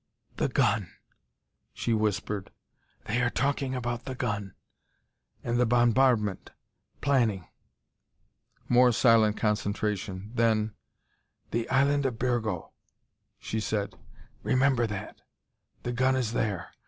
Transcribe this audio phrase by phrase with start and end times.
[0.37, 0.89] "The gun,"
[1.75, 2.49] she whispered;
[3.05, 4.55] "they are talking about the gun...
[5.43, 6.49] and the bombardment...
[7.01, 7.45] planning...."
[8.67, 10.31] More silent concentration.
[10.33, 10.73] Then:
[11.51, 12.71] "The island of Bergo,"
[13.37, 13.93] she said,"
[14.51, 15.21] remember that!
[15.83, 16.71] The gun is there